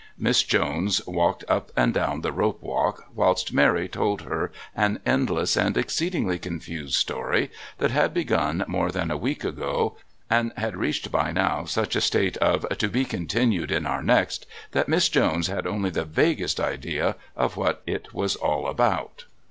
Miss 0.17 0.41
Jones 0.41 0.99
walked 1.05 1.45
up 1.47 1.69
and 1.77 1.93
down 1.93 2.21
the 2.21 2.31
Rope 2.31 2.59
Walk, 2.59 3.05
whilst 3.13 3.53
Mary 3.53 3.87
told 3.87 4.23
her 4.23 4.51
an 4.75 4.99
endless 5.05 5.55
and 5.55 5.77
exceedingly 5.77 6.39
confused 6.39 6.95
story 6.95 7.51
that 7.77 7.91
had 7.91 8.11
begun 8.11 8.63
more 8.67 8.91
than 8.91 9.11
a 9.11 9.15
week 9.15 9.43
ago 9.43 9.95
and 10.27 10.53
had 10.57 10.75
reached 10.75 11.11
by 11.11 11.31
now 11.31 11.65
such 11.65 11.95
a 11.95 12.01
state 12.01 12.35
of 12.37 12.67
"To 12.79 12.87
be 12.89 13.05
continued 13.05 13.69
in 13.71 13.85
our 13.85 14.01
next" 14.01 14.47
that 14.71 14.89
Miss 14.89 15.07
Jones 15.07 15.45
had 15.45 15.67
only 15.67 15.91
the 15.91 16.03
vaguest 16.03 16.59
idea 16.59 17.15
of 17.35 17.55
what 17.55 17.83
it 17.85 18.11
was 18.11 18.35
all 18.35 18.65
about. 18.65 19.25